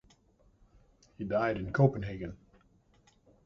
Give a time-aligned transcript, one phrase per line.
[1.15, 2.35] He died in Copenhagen.